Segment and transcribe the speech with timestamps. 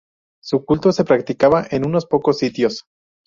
[0.41, 2.85] Su culto se practicaba en unos pocos sitios.